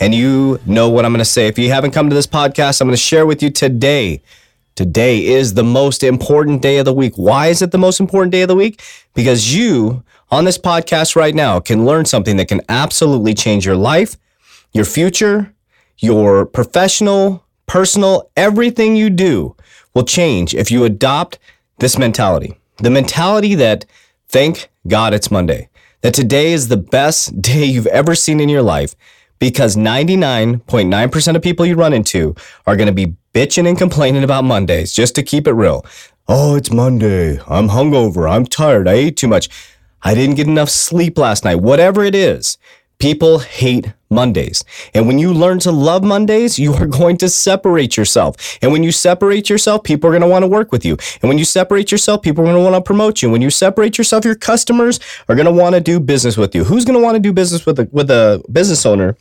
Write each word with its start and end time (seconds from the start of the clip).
and 0.00 0.14
you 0.14 0.60
know 0.66 0.88
what 0.88 1.04
I'm 1.04 1.12
going 1.12 1.18
to 1.18 1.24
say. 1.24 1.46
If 1.46 1.58
you 1.58 1.70
haven't 1.70 1.92
come 1.92 2.08
to 2.08 2.14
this 2.14 2.26
podcast, 2.26 2.80
I'm 2.80 2.88
going 2.88 2.96
to 2.96 3.02
share 3.02 3.26
with 3.26 3.42
you 3.42 3.50
today. 3.50 4.22
Today 4.74 5.24
is 5.24 5.54
the 5.54 5.62
most 5.62 6.02
important 6.02 6.62
day 6.62 6.78
of 6.78 6.84
the 6.84 6.92
week. 6.92 7.14
Why 7.16 7.46
is 7.46 7.62
it 7.62 7.70
the 7.70 7.78
most 7.78 8.00
important 8.00 8.32
day 8.32 8.42
of 8.42 8.48
the 8.48 8.56
week? 8.56 8.82
Because 9.14 9.54
you 9.54 10.02
on 10.30 10.44
this 10.44 10.58
podcast 10.58 11.14
right 11.14 11.34
now 11.34 11.60
can 11.60 11.84
learn 11.84 12.04
something 12.06 12.36
that 12.38 12.48
can 12.48 12.60
absolutely 12.68 13.34
change 13.34 13.64
your 13.64 13.76
life, 13.76 14.16
your 14.72 14.84
future, 14.84 15.54
your 15.98 16.44
professional, 16.44 17.44
personal, 17.66 18.30
everything 18.36 18.96
you 18.96 19.10
do 19.10 19.54
will 19.94 20.04
change 20.04 20.54
if 20.54 20.72
you 20.72 20.84
adopt 20.84 21.38
this 21.78 21.96
mentality. 21.96 22.58
The 22.78 22.90
mentality 22.90 23.54
that 23.54 23.84
thank 24.28 24.68
God 24.88 25.14
it's 25.14 25.30
Monday, 25.30 25.68
that 26.00 26.14
today 26.14 26.52
is 26.52 26.66
the 26.66 26.76
best 26.76 27.40
day 27.40 27.64
you've 27.64 27.86
ever 27.86 28.16
seen 28.16 28.40
in 28.40 28.48
your 28.48 28.62
life 28.62 28.96
because 29.38 29.76
99.9% 29.76 31.36
of 31.36 31.42
people 31.42 31.66
you 31.66 31.74
run 31.74 31.92
into 31.92 32.34
are 32.66 32.76
going 32.76 32.86
to 32.86 32.92
be 32.92 33.14
bitching 33.32 33.68
and 33.68 33.76
complaining 33.76 34.24
about 34.24 34.44
Mondays 34.44 34.92
just 34.92 35.14
to 35.16 35.22
keep 35.22 35.46
it 35.46 35.52
real. 35.52 35.84
Oh, 36.26 36.56
it's 36.56 36.72
Monday. 36.72 37.38
I'm 37.46 37.68
hungover. 37.68 38.30
I'm 38.30 38.46
tired. 38.46 38.88
I 38.88 38.94
ate 38.94 39.16
too 39.16 39.28
much. 39.28 39.48
I 40.02 40.14
didn't 40.14 40.36
get 40.36 40.46
enough 40.46 40.70
sleep 40.70 41.18
last 41.18 41.44
night. 41.44 41.56
Whatever 41.56 42.04
it 42.04 42.14
is, 42.14 42.58
people 42.98 43.40
hate 43.40 43.92
Mondays. 44.10 44.64
And 44.94 45.06
when 45.06 45.18
you 45.18 45.34
learn 45.34 45.58
to 45.60 45.72
love 45.72 46.04
Mondays, 46.04 46.58
you 46.58 46.72
are 46.74 46.86
going 47.00 47.16
to 47.18 47.28
separate 47.28 47.96
yourself. 47.96 48.58
And 48.62 48.72
when 48.72 48.82
you 48.82 48.92
separate 48.92 49.50
yourself, 49.50 49.82
people 49.82 50.08
are 50.08 50.12
going 50.12 50.22
to 50.22 50.28
want 50.28 50.44
to 50.44 50.48
work 50.48 50.72
with 50.72 50.84
you. 50.84 50.96
And 51.20 51.28
when 51.28 51.38
you 51.38 51.44
separate 51.44 51.90
yourself, 51.90 52.22
people 52.22 52.42
are 52.42 52.46
going 52.46 52.56
to 52.56 52.70
want 52.70 52.74
to 52.74 52.86
promote 52.86 53.20
you. 53.22 53.30
When 53.30 53.42
you 53.42 53.50
separate 53.50 53.98
yourself, 53.98 54.24
your 54.24 54.36
customers 54.36 55.00
are 55.28 55.34
going 55.34 55.46
to 55.46 55.52
want 55.52 55.74
to 55.74 55.80
do 55.80 56.00
business 56.00 56.36
with 56.36 56.54
you. 56.54 56.64
Who's 56.64 56.84
going 56.84 56.98
to 56.98 57.04
want 57.04 57.16
to 57.16 57.20
do 57.20 57.32
business 57.32 57.66
with 57.66 57.80
a, 57.80 57.88
with 57.92 58.10
a 58.10 58.42
business 58.50 58.86
owner 58.86 59.16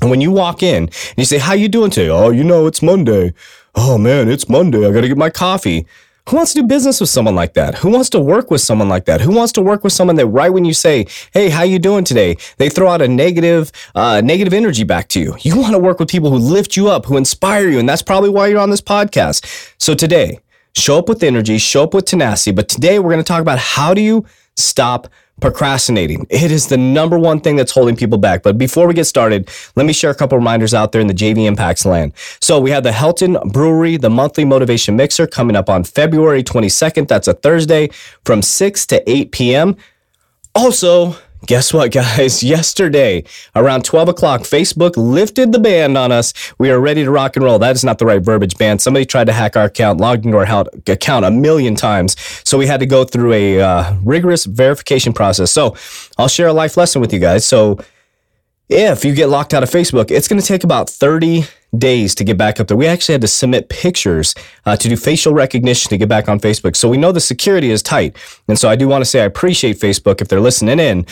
and 0.00 0.10
when 0.10 0.20
you 0.20 0.30
walk 0.30 0.62
in 0.62 0.84
and 0.84 1.14
you 1.16 1.24
say, 1.24 1.38
how 1.38 1.52
you 1.52 1.68
doing 1.68 1.90
today? 1.90 2.08
Oh, 2.08 2.30
you 2.30 2.44
know, 2.44 2.66
it's 2.66 2.82
Monday. 2.82 3.34
Oh 3.74 3.98
man, 3.98 4.28
it's 4.28 4.48
Monday. 4.48 4.86
I 4.86 4.92
got 4.92 5.02
to 5.02 5.08
get 5.08 5.16
my 5.16 5.30
coffee. 5.30 5.86
Who 6.28 6.36
wants 6.36 6.52
to 6.52 6.60
do 6.60 6.66
business 6.66 7.00
with 7.00 7.08
someone 7.08 7.34
like 7.34 7.54
that? 7.54 7.76
Who 7.76 7.88
wants 7.88 8.08
to 8.10 8.20
work 8.20 8.50
with 8.50 8.60
someone 8.60 8.88
like 8.88 9.06
that? 9.06 9.20
Who 9.20 9.34
wants 9.34 9.52
to 9.52 9.62
work 9.62 9.82
with 9.82 9.92
someone 9.92 10.16
that 10.16 10.26
right 10.26 10.50
when 10.50 10.64
you 10.64 10.74
say, 10.74 11.06
"Hey, 11.32 11.48
how 11.48 11.62
you 11.62 11.78
doing 11.78 12.04
today?" 12.04 12.36
they 12.58 12.68
throw 12.68 12.88
out 12.88 13.02
a 13.02 13.08
negative, 13.08 13.72
uh, 13.94 14.20
negative 14.20 14.52
energy 14.52 14.84
back 14.84 15.08
to 15.08 15.20
you. 15.20 15.34
You 15.40 15.58
want 15.58 15.72
to 15.72 15.78
work 15.78 15.98
with 15.98 16.08
people 16.08 16.30
who 16.30 16.36
lift 16.36 16.76
you 16.76 16.88
up, 16.88 17.06
who 17.06 17.16
inspire 17.16 17.68
you, 17.68 17.78
and 17.78 17.88
that's 17.88 18.02
probably 18.02 18.30
why 18.30 18.46
you're 18.46 18.60
on 18.60 18.70
this 18.70 18.82
podcast. 18.82 19.44
So 19.78 19.94
today, 19.94 20.38
show 20.76 20.98
up 20.98 21.08
with 21.08 21.22
energy, 21.22 21.58
show 21.58 21.84
up 21.84 21.94
with 21.94 22.04
tenacity. 22.04 22.52
But 22.52 22.68
today, 22.68 22.98
we're 22.98 23.10
going 23.10 23.24
to 23.24 23.28
talk 23.28 23.40
about 23.40 23.58
how 23.58 23.94
do 23.94 24.00
you 24.00 24.24
stop 24.56 25.08
procrastinating. 25.40 26.26
It 26.30 26.50
is 26.50 26.68
the 26.68 26.76
number 26.76 27.18
one 27.18 27.40
thing 27.40 27.56
that's 27.56 27.72
holding 27.72 27.96
people 27.96 28.18
back. 28.18 28.42
But 28.42 28.58
before 28.58 28.86
we 28.86 28.94
get 28.94 29.04
started, 29.04 29.50
let 29.76 29.86
me 29.86 29.92
share 29.92 30.10
a 30.10 30.14
couple 30.14 30.38
reminders 30.38 30.74
out 30.74 30.92
there 30.92 31.00
in 31.00 31.06
the 31.06 31.14
JV 31.14 31.46
Impacts 31.46 31.84
land. 31.84 32.12
So 32.40 32.60
we 32.60 32.70
have 32.70 32.82
the 32.82 32.90
Helton 32.90 33.52
Brewery, 33.52 33.96
the 33.96 34.10
monthly 34.10 34.44
motivation 34.44 34.96
mixer 34.96 35.26
coming 35.26 35.56
up 35.56 35.68
on 35.68 35.84
February 35.84 36.42
22nd. 36.42 37.08
That's 37.08 37.28
a 37.28 37.34
Thursday 37.34 37.90
from 38.24 38.42
6 38.42 38.86
to 38.86 39.10
8 39.10 39.32
p.m. 39.32 39.76
Also, 40.54 41.16
Guess 41.46 41.72
what, 41.72 41.90
guys? 41.90 42.42
Yesterday, 42.50 43.24
around 43.56 43.84
12 43.84 44.10
o'clock, 44.10 44.42
Facebook 44.42 44.96
lifted 44.96 45.52
the 45.52 45.58
ban 45.58 45.96
on 45.96 46.12
us. 46.12 46.34
We 46.58 46.70
are 46.70 46.78
ready 46.78 47.02
to 47.02 47.10
rock 47.10 47.36
and 47.36 47.44
roll. 47.44 47.58
That 47.58 47.74
is 47.74 47.84
not 47.84 47.98
the 47.98 48.06
right 48.06 48.20
verbiage 48.20 48.58
ban. 48.58 48.78
Somebody 48.78 49.06
tried 49.06 49.24
to 49.24 49.32
hack 49.32 49.56
our 49.56 49.64
account, 49.64 50.00
logged 50.00 50.26
into 50.26 50.36
our 50.36 50.66
account 50.86 51.24
a 51.24 51.30
million 51.30 51.74
times. 51.74 52.16
So 52.44 52.58
we 52.58 52.66
had 52.66 52.80
to 52.80 52.86
go 52.86 53.04
through 53.04 53.32
a 53.32 53.60
uh, 53.60 53.94
rigorous 54.04 54.44
verification 54.44 55.12
process. 55.12 55.50
So 55.50 55.76
I'll 56.18 56.28
share 56.28 56.48
a 56.48 56.52
life 56.52 56.76
lesson 56.76 57.00
with 57.00 57.12
you 57.12 57.18
guys. 57.18 57.46
So 57.46 57.78
if 58.68 59.04
you 59.04 59.14
get 59.14 59.28
locked 59.28 59.54
out 59.54 59.62
of 59.62 59.70
Facebook, 59.70 60.10
it's 60.10 60.28
going 60.28 60.40
to 60.40 60.46
take 60.46 60.62
about 60.62 60.88
30 60.88 61.44
days 61.76 62.14
to 62.16 62.24
get 62.24 62.36
back 62.36 62.60
up 62.60 62.68
there. 62.68 62.76
We 62.76 62.86
actually 62.86 63.14
had 63.14 63.20
to 63.22 63.28
submit 63.28 63.68
pictures 63.68 64.34
uh, 64.66 64.76
to 64.76 64.88
do 64.88 64.96
facial 64.96 65.32
recognition 65.32 65.88
to 65.90 65.96
get 65.96 66.08
back 66.08 66.28
on 66.28 66.40
Facebook. 66.40 66.76
So 66.76 66.88
we 66.88 66.96
know 66.96 67.12
the 67.12 67.20
security 67.20 67.70
is 67.70 67.82
tight. 67.82 68.16
And 68.48 68.58
so 68.58 68.68
I 68.68 68.76
do 68.76 68.88
want 68.88 69.02
to 69.02 69.06
say 69.10 69.22
I 69.22 69.24
appreciate 69.24 69.78
Facebook 69.78 70.20
if 70.20 70.28
they're 70.28 70.40
listening 70.40 70.78
in, 70.78 71.06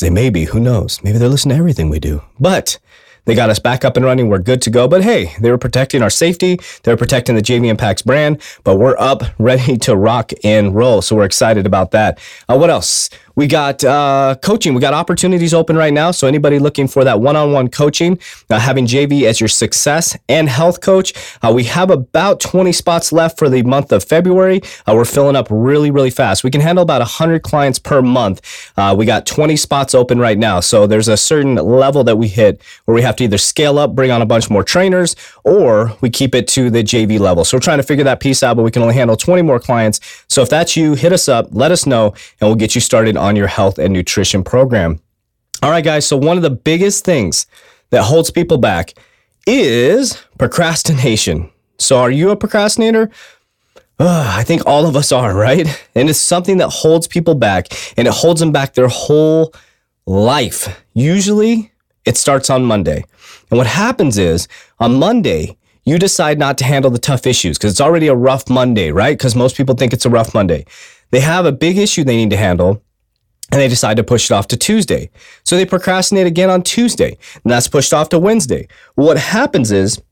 they 0.00 0.10
may 0.10 0.30
be, 0.30 0.44
who 0.44 0.60
knows? 0.60 1.02
Maybe 1.02 1.18
they're 1.18 1.28
listening 1.28 1.56
to 1.56 1.58
everything 1.58 1.88
we 1.88 2.00
do. 2.00 2.22
But 2.40 2.78
they 3.26 3.34
got 3.34 3.50
us 3.50 3.58
back 3.58 3.84
up 3.84 3.96
and 3.96 4.04
running. 4.04 4.28
We're 4.28 4.38
good 4.38 4.60
to 4.62 4.70
go. 4.70 4.86
But 4.86 5.02
hey, 5.02 5.34
they 5.40 5.50
were 5.50 5.58
protecting 5.58 6.02
our 6.02 6.10
safety. 6.10 6.58
They 6.82 6.92
were 6.92 6.96
protecting 6.96 7.36
the 7.36 7.42
JV 7.42 7.68
Impacts 7.68 8.02
brand, 8.02 8.40
but 8.64 8.76
we're 8.76 8.96
up 8.98 9.22
ready 9.38 9.76
to 9.78 9.96
rock 9.96 10.32
and 10.42 10.74
roll. 10.74 11.00
So 11.02 11.16
we're 11.16 11.24
excited 11.24 11.66
about 11.66 11.92
that. 11.92 12.18
Uh, 12.48 12.58
what 12.58 12.70
else? 12.70 13.08
We 13.36 13.46
got 13.46 13.82
uh, 13.84 14.36
coaching. 14.42 14.74
We 14.74 14.80
got 14.80 14.94
opportunities 14.94 15.52
open 15.52 15.76
right 15.76 15.92
now. 15.92 16.10
So 16.10 16.26
anybody 16.28 16.58
looking 16.58 16.86
for 16.86 17.04
that 17.04 17.20
one-on-one 17.20 17.68
coaching, 17.68 18.18
uh, 18.50 18.58
having 18.58 18.86
JV 18.86 19.24
as 19.24 19.40
your 19.40 19.48
success 19.48 20.16
and 20.28 20.48
health 20.48 20.80
coach, 20.80 21.12
uh, 21.42 21.52
we 21.52 21.64
have 21.64 21.90
about 21.90 22.40
20 22.40 22.72
spots 22.72 23.12
left 23.12 23.38
for 23.38 23.48
the 23.48 23.62
month 23.62 23.92
of 23.92 24.04
February. 24.04 24.60
Uh, 24.86 24.94
we're 24.94 25.04
filling 25.04 25.36
up 25.36 25.48
really, 25.50 25.90
really 25.90 26.10
fast. 26.10 26.44
We 26.44 26.50
can 26.50 26.60
handle 26.60 26.82
about 26.82 27.00
100 27.00 27.42
clients 27.42 27.78
per 27.78 28.02
month. 28.02 28.40
Uh, 28.76 28.94
we 28.96 29.04
got 29.04 29.26
20 29.26 29.56
spots 29.56 29.94
open 29.94 30.18
right 30.18 30.38
now. 30.38 30.60
So 30.60 30.86
there's 30.86 31.08
a 31.08 31.16
certain 31.16 31.56
level 31.56 32.04
that 32.04 32.16
we 32.16 32.28
hit 32.28 32.60
where 32.84 32.94
we 32.94 33.02
have 33.02 33.16
to 33.16 33.24
either 33.24 33.38
scale 33.38 33.78
up, 33.78 33.94
bring 33.94 34.10
on 34.10 34.22
a 34.22 34.26
bunch 34.26 34.48
more 34.48 34.62
trainers, 34.62 35.16
or 35.42 35.96
we 36.00 36.10
keep 36.10 36.34
it 36.34 36.46
to 36.48 36.70
the 36.70 36.84
JV 36.84 37.18
level. 37.18 37.44
So 37.44 37.56
we're 37.56 37.62
trying 37.62 37.78
to 37.78 37.84
figure 37.84 38.04
that 38.04 38.20
piece 38.20 38.42
out, 38.42 38.56
but 38.56 38.62
we 38.62 38.70
can 38.70 38.82
only 38.82 38.94
handle 38.94 39.16
20 39.16 39.42
more 39.42 39.58
clients. 39.58 40.00
So 40.28 40.42
if 40.42 40.48
that's 40.48 40.76
you, 40.76 40.94
hit 40.94 41.12
us 41.12 41.28
up, 41.28 41.48
let 41.50 41.72
us 41.72 41.86
know, 41.86 42.14
and 42.40 42.48
we'll 42.48 42.54
get 42.54 42.74
you 42.74 42.80
started 42.80 43.16
on 43.24 43.36
your 43.36 43.46
health 43.46 43.78
and 43.78 43.92
nutrition 43.92 44.44
program. 44.44 45.00
All 45.62 45.70
right, 45.70 45.84
guys. 45.84 46.06
So, 46.06 46.16
one 46.16 46.36
of 46.36 46.42
the 46.42 46.50
biggest 46.50 47.04
things 47.04 47.46
that 47.90 48.02
holds 48.02 48.30
people 48.30 48.58
back 48.58 48.92
is 49.46 50.22
procrastination. 50.38 51.50
So, 51.78 51.98
are 51.98 52.10
you 52.10 52.30
a 52.30 52.36
procrastinator? 52.36 53.10
I 53.98 54.42
think 54.44 54.66
all 54.66 54.86
of 54.86 54.96
us 54.96 55.10
are, 55.10 55.34
right? 55.48 55.66
And 55.94 56.10
it's 56.10 56.20
something 56.20 56.58
that 56.58 56.68
holds 56.68 57.06
people 57.06 57.34
back 57.34 57.68
and 57.96 58.06
it 58.06 58.12
holds 58.12 58.40
them 58.40 58.52
back 58.52 58.74
their 58.74 58.88
whole 58.88 59.54
life. 60.06 60.84
Usually, 60.92 61.72
it 62.04 62.18
starts 62.18 62.50
on 62.50 62.64
Monday. 62.64 63.04
And 63.50 63.56
what 63.56 63.66
happens 63.66 64.18
is 64.18 64.48
on 64.78 64.98
Monday, 64.98 65.56
you 65.84 65.98
decide 65.98 66.38
not 66.38 66.58
to 66.58 66.64
handle 66.64 66.90
the 66.90 66.98
tough 66.98 67.26
issues 67.26 67.56
because 67.56 67.72
it's 67.72 67.80
already 67.80 68.08
a 68.08 68.14
rough 68.14 68.50
Monday, 68.50 68.90
right? 68.90 69.16
Because 69.16 69.34
most 69.34 69.56
people 69.56 69.74
think 69.74 69.92
it's 69.92 70.04
a 70.04 70.10
rough 70.10 70.34
Monday. 70.34 70.66
They 71.10 71.20
have 71.20 71.46
a 71.46 71.52
big 71.52 71.78
issue 71.78 72.04
they 72.04 72.16
need 72.16 72.30
to 72.30 72.36
handle 72.36 72.82
and 73.54 73.60
they 73.60 73.68
decide 73.68 73.96
to 73.96 74.02
push 74.02 74.32
it 74.32 74.34
off 74.34 74.48
to 74.48 74.56
Tuesday. 74.56 75.08
So 75.44 75.56
they 75.56 75.64
procrastinate 75.64 76.26
again 76.26 76.50
on 76.50 76.62
Tuesday, 76.62 77.16
and 77.44 77.52
that's 77.52 77.68
pushed 77.68 77.94
off 77.94 78.08
to 78.08 78.18
Wednesday. 78.18 78.66
What 78.96 79.16
happens 79.16 79.70
is 79.70 80.02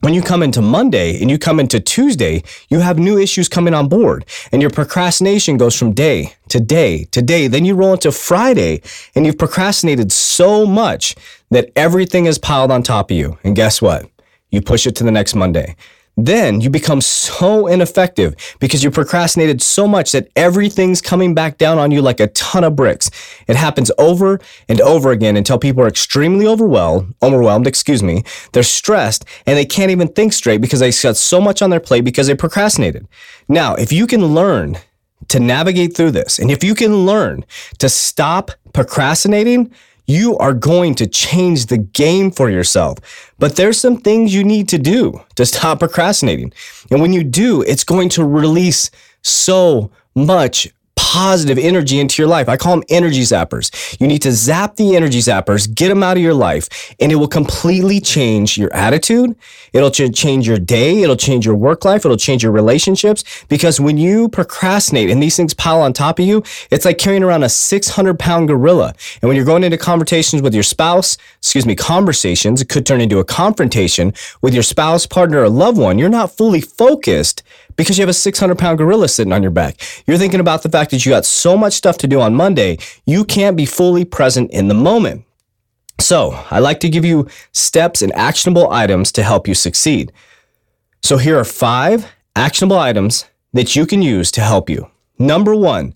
when 0.00 0.14
you 0.14 0.22
come 0.22 0.42
into 0.42 0.62
Monday 0.62 1.20
and 1.20 1.30
you 1.30 1.38
come 1.38 1.60
into 1.60 1.78
Tuesday, 1.78 2.42
you 2.70 2.80
have 2.80 2.98
new 2.98 3.18
issues 3.18 3.50
coming 3.50 3.74
on 3.74 3.90
board, 3.90 4.24
and 4.50 4.62
your 4.62 4.70
procrastination 4.70 5.58
goes 5.58 5.78
from 5.78 5.92
day 5.92 6.36
to 6.48 6.58
day 6.58 7.04
to 7.10 7.20
day. 7.20 7.48
Then 7.48 7.66
you 7.66 7.74
roll 7.74 7.92
into 7.92 8.10
Friday, 8.10 8.80
and 9.14 9.26
you've 9.26 9.36
procrastinated 9.36 10.10
so 10.10 10.64
much 10.64 11.14
that 11.50 11.70
everything 11.76 12.24
is 12.24 12.38
piled 12.38 12.70
on 12.70 12.82
top 12.82 13.10
of 13.10 13.16
you. 13.18 13.38
And 13.44 13.54
guess 13.54 13.82
what? 13.82 14.08
You 14.50 14.62
push 14.62 14.86
it 14.86 14.96
to 14.96 15.04
the 15.04 15.12
next 15.12 15.34
Monday 15.34 15.76
then 16.16 16.60
you 16.60 16.70
become 16.70 17.00
so 17.00 17.66
ineffective 17.66 18.34
because 18.60 18.84
you 18.84 18.90
procrastinated 18.90 19.60
so 19.60 19.88
much 19.88 20.12
that 20.12 20.28
everything's 20.36 21.00
coming 21.00 21.34
back 21.34 21.58
down 21.58 21.78
on 21.78 21.90
you 21.90 22.00
like 22.00 22.20
a 22.20 22.28
ton 22.28 22.62
of 22.64 22.76
bricks. 22.76 23.10
It 23.48 23.56
happens 23.56 23.90
over 23.98 24.40
and 24.68 24.80
over 24.80 25.10
again 25.10 25.36
until 25.36 25.58
people 25.58 25.82
are 25.82 25.88
extremely 25.88 26.46
overwhelmed, 26.46 27.14
overwhelmed, 27.22 27.66
excuse 27.66 28.02
me. 28.02 28.22
They're 28.52 28.62
stressed 28.62 29.24
and 29.46 29.56
they 29.56 29.64
can't 29.64 29.90
even 29.90 30.08
think 30.08 30.32
straight 30.32 30.60
because 30.60 30.80
they 30.80 30.92
got 30.92 31.16
so 31.16 31.40
much 31.40 31.62
on 31.62 31.70
their 31.70 31.80
plate 31.80 32.02
because 32.02 32.28
they 32.28 32.34
procrastinated. 32.34 33.08
Now, 33.48 33.74
if 33.74 33.92
you 33.92 34.06
can 34.06 34.24
learn 34.26 34.78
to 35.28 35.40
navigate 35.40 35.96
through 35.96 36.12
this 36.12 36.38
and 36.38 36.50
if 36.50 36.62
you 36.62 36.74
can 36.74 37.06
learn 37.06 37.44
to 37.78 37.88
stop 37.88 38.50
procrastinating, 38.72 39.72
you 40.06 40.36
are 40.38 40.52
going 40.52 40.94
to 40.96 41.06
change 41.06 41.66
the 41.66 41.78
game 41.78 42.30
for 42.30 42.50
yourself. 42.50 42.98
But 43.38 43.56
there's 43.56 43.78
some 43.78 43.96
things 43.98 44.34
you 44.34 44.44
need 44.44 44.68
to 44.68 44.78
do 44.78 45.20
to 45.36 45.46
stop 45.46 45.78
procrastinating. 45.78 46.52
And 46.90 47.00
when 47.00 47.12
you 47.12 47.24
do, 47.24 47.62
it's 47.62 47.84
going 47.84 48.08
to 48.10 48.24
release 48.24 48.90
so 49.22 49.90
much 50.14 50.68
positive 50.96 51.58
energy 51.58 51.98
into 52.00 52.20
your 52.20 52.28
life. 52.28 52.48
I 52.48 52.56
call 52.56 52.76
them 52.76 52.84
energy 52.88 53.22
zappers. 53.22 54.00
You 54.00 54.06
need 54.06 54.22
to 54.22 54.32
zap 54.32 54.76
the 54.76 54.96
energy 54.96 55.20
zappers, 55.20 55.72
get 55.72 55.88
them 55.88 56.02
out 56.02 56.16
of 56.16 56.22
your 56.22 56.34
life, 56.34 56.94
and 57.00 57.12
it 57.12 57.16
will 57.16 57.28
completely 57.28 58.00
change 58.00 58.58
your 58.58 58.72
attitude. 58.74 59.36
It'll 59.72 59.90
ch- 59.90 60.14
change 60.14 60.46
your 60.46 60.58
day. 60.58 61.02
It'll 61.02 61.16
change 61.16 61.46
your 61.46 61.54
work 61.54 61.84
life. 61.84 62.04
It'll 62.04 62.16
change 62.16 62.42
your 62.42 62.52
relationships 62.52 63.24
because 63.48 63.80
when 63.80 63.98
you 63.98 64.28
procrastinate 64.28 65.10
and 65.10 65.22
these 65.22 65.36
things 65.36 65.54
pile 65.54 65.80
on 65.80 65.92
top 65.92 66.18
of 66.18 66.24
you, 66.24 66.42
it's 66.70 66.84
like 66.84 66.98
carrying 66.98 67.22
around 67.22 67.42
a 67.42 67.48
600 67.48 68.18
pound 68.18 68.48
gorilla. 68.48 68.94
And 69.22 69.28
when 69.28 69.36
you're 69.36 69.44
going 69.44 69.64
into 69.64 69.78
conversations 69.78 70.42
with 70.42 70.54
your 70.54 70.62
spouse, 70.62 71.16
excuse 71.38 71.66
me, 71.66 71.74
conversations, 71.74 72.60
it 72.60 72.68
could 72.68 72.86
turn 72.86 73.00
into 73.00 73.18
a 73.18 73.24
confrontation 73.24 74.12
with 74.42 74.54
your 74.54 74.62
spouse, 74.62 75.06
partner, 75.06 75.42
or 75.42 75.48
loved 75.48 75.78
one. 75.78 75.98
You're 75.98 76.08
not 76.08 76.36
fully 76.36 76.60
focused 76.60 77.42
because 77.76 77.98
you 77.98 78.02
have 78.02 78.08
a 78.08 78.14
600 78.14 78.58
pound 78.58 78.78
gorilla 78.78 79.08
sitting 79.08 79.32
on 79.32 79.42
your 79.42 79.50
back. 79.50 79.80
You're 80.06 80.18
thinking 80.18 80.40
about 80.40 80.62
the 80.62 80.68
fact 80.68 80.90
that 80.90 81.04
you 81.04 81.10
got 81.10 81.24
so 81.24 81.56
much 81.56 81.74
stuff 81.74 81.98
to 81.98 82.06
do 82.06 82.20
on 82.20 82.34
Monday, 82.34 82.78
you 83.06 83.24
can't 83.24 83.56
be 83.56 83.66
fully 83.66 84.04
present 84.04 84.50
in 84.50 84.68
the 84.68 84.74
moment. 84.74 85.24
So, 86.00 86.32
I 86.50 86.58
like 86.58 86.80
to 86.80 86.88
give 86.88 87.04
you 87.04 87.28
steps 87.52 88.02
and 88.02 88.12
actionable 88.14 88.70
items 88.70 89.12
to 89.12 89.22
help 89.22 89.46
you 89.46 89.54
succeed. 89.54 90.12
So, 91.02 91.18
here 91.18 91.38
are 91.38 91.44
five 91.44 92.10
actionable 92.34 92.78
items 92.78 93.26
that 93.52 93.76
you 93.76 93.86
can 93.86 94.02
use 94.02 94.30
to 94.32 94.40
help 94.40 94.68
you. 94.68 94.90
Number 95.18 95.54
one, 95.54 95.94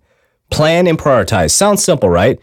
plan 0.50 0.86
and 0.86 0.98
prioritize. 0.98 1.50
Sounds 1.50 1.82
simple, 1.82 2.08
right? 2.08 2.38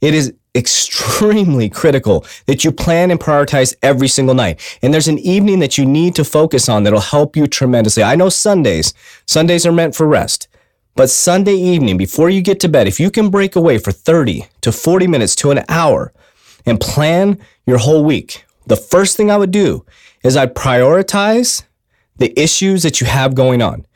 It 0.00 0.14
is 0.14 0.32
extremely 0.54 1.68
critical 1.68 2.24
that 2.46 2.64
you 2.64 2.72
plan 2.72 3.10
and 3.10 3.20
prioritize 3.20 3.74
every 3.82 4.08
single 4.08 4.34
night. 4.34 4.60
And 4.82 4.92
there's 4.92 5.08
an 5.08 5.18
evening 5.18 5.60
that 5.60 5.78
you 5.78 5.86
need 5.86 6.14
to 6.16 6.24
focus 6.24 6.68
on 6.68 6.82
that'll 6.82 7.00
help 7.00 7.36
you 7.36 7.46
tremendously. 7.46 8.02
I 8.02 8.16
know 8.16 8.28
Sundays, 8.28 8.92
Sundays 9.26 9.64
are 9.66 9.72
meant 9.72 9.94
for 9.94 10.06
rest. 10.06 10.48
But 10.96 11.08
Sunday 11.08 11.54
evening, 11.54 11.96
before 11.96 12.30
you 12.30 12.42
get 12.42 12.60
to 12.60 12.68
bed, 12.68 12.88
if 12.88 12.98
you 12.98 13.10
can 13.10 13.30
break 13.30 13.56
away 13.56 13.78
for 13.78 13.92
30 13.92 14.46
to 14.60 14.72
40 14.72 15.06
minutes 15.06 15.36
to 15.36 15.50
an 15.50 15.64
hour 15.68 16.12
and 16.66 16.80
plan 16.80 17.38
your 17.64 17.78
whole 17.78 18.04
week, 18.04 18.44
the 18.66 18.76
first 18.76 19.16
thing 19.16 19.30
I 19.30 19.36
would 19.36 19.52
do 19.52 19.84
is 20.22 20.36
I'd 20.36 20.54
prioritize 20.54 21.62
the 22.16 22.38
issues 22.38 22.82
that 22.82 23.00
you 23.00 23.06
have 23.06 23.34
going 23.34 23.62
on. 23.62 23.86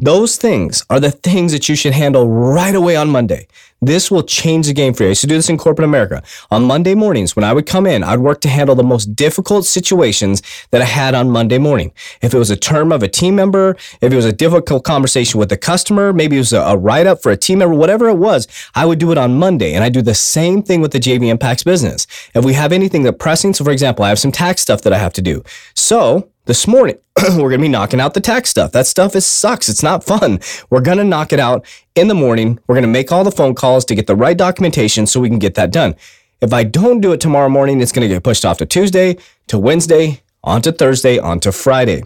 Those 0.00 0.36
things 0.36 0.84
are 0.90 1.00
the 1.00 1.10
things 1.10 1.50
that 1.50 1.68
you 1.68 1.74
should 1.74 1.92
handle 1.92 2.28
right 2.28 2.74
away 2.74 2.94
on 2.94 3.10
Monday. 3.10 3.48
This 3.80 4.12
will 4.12 4.22
change 4.22 4.68
the 4.68 4.72
game 4.72 4.94
for 4.94 5.02
you. 5.02 5.08
I 5.08 5.10
used 5.10 5.22
to 5.22 5.26
do 5.26 5.34
this 5.34 5.48
in 5.48 5.58
corporate 5.58 5.86
America. 5.86 6.22
On 6.52 6.62
Monday 6.62 6.94
mornings, 6.94 7.34
when 7.34 7.44
I 7.44 7.52
would 7.52 7.66
come 7.66 7.84
in, 7.84 8.04
I'd 8.04 8.20
work 8.20 8.40
to 8.42 8.48
handle 8.48 8.76
the 8.76 8.84
most 8.84 9.16
difficult 9.16 9.66
situations 9.66 10.40
that 10.70 10.82
I 10.82 10.84
had 10.84 11.16
on 11.16 11.30
Monday 11.30 11.58
morning. 11.58 11.92
If 12.22 12.32
it 12.32 12.38
was 12.38 12.50
a 12.50 12.56
term 12.56 12.92
of 12.92 13.02
a 13.02 13.08
team 13.08 13.34
member, 13.34 13.76
if 14.00 14.12
it 14.12 14.16
was 14.16 14.24
a 14.24 14.32
difficult 14.32 14.84
conversation 14.84 15.40
with 15.40 15.50
a 15.50 15.56
customer, 15.56 16.12
maybe 16.12 16.36
it 16.36 16.40
was 16.40 16.52
a, 16.52 16.76
write 16.76 17.08
up 17.08 17.20
for 17.20 17.32
a 17.32 17.36
team 17.36 17.58
member, 17.58 17.74
whatever 17.74 18.08
it 18.08 18.18
was, 18.18 18.46
I 18.76 18.86
would 18.86 19.00
do 19.00 19.10
it 19.10 19.18
on 19.18 19.36
Monday. 19.36 19.74
And 19.74 19.82
I 19.82 19.88
do 19.88 20.02
the 20.02 20.14
same 20.14 20.62
thing 20.62 20.80
with 20.80 20.92
the 20.92 21.00
JV 21.00 21.26
Impacts 21.28 21.64
business. 21.64 22.06
If 22.34 22.44
we 22.44 22.54
have 22.54 22.70
anything 22.70 23.02
that 23.02 23.14
pressing, 23.14 23.52
so 23.52 23.64
for 23.64 23.72
example, 23.72 24.04
I 24.04 24.10
have 24.10 24.20
some 24.20 24.32
tax 24.32 24.62
stuff 24.62 24.82
that 24.82 24.92
I 24.92 24.98
have 24.98 25.12
to 25.14 25.22
do. 25.22 25.42
So 25.74 26.30
this 26.48 26.66
morning, 26.66 26.96
we're 27.22 27.50
going 27.50 27.52
to 27.52 27.58
be 27.58 27.68
knocking 27.68 28.00
out 28.00 28.14
the 28.14 28.22
tax 28.22 28.48
stuff. 28.48 28.72
That 28.72 28.86
stuff 28.86 29.14
is 29.14 29.26
sucks. 29.26 29.68
It's 29.68 29.82
not 29.82 30.02
fun. 30.02 30.40
We're 30.70 30.80
going 30.80 30.96
to 30.96 31.04
knock 31.04 31.30
it 31.34 31.38
out 31.38 31.66
in 31.94 32.08
the 32.08 32.14
morning. 32.14 32.58
We're 32.66 32.74
going 32.74 32.82
to 32.84 32.88
make 32.88 33.12
all 33.12 33.22
the 33.22 33.30
phone 33.30 33.54
calls 33.54 33.84
to 33.84 33.94
get 33.94 34.06
the 34.06 34.16
right 34.16 34.36
documentation 34.36 35.06
so 35.06 35.20
we 35.20 35.28
can 35.28 35.38
get 35.38 35.56
that 35.56 35.70
done. 35.70 35.94
If 36.40 36.54
I 36.54 36.64
don't 36.64 37.02
do 37.02 37.12
it 37.12 37.20
tomorrow 37.20 37.50
morning, 37.50 37.82
it's 37.82 37.92
going 37.92 38.08
to 38.08 38.12
get 38.12 38.24
pushed 38.24 38.46
off 38.46 38.56
to 38.58 38.66
Tuesday, 38.66 39.18
to 39.48 39.58
Wednesday, 39.58 40.22
onto 40.42 40.72
Thursday, 40.72 41.18
onto 41.18 41.52
Friday. 41.52 42.04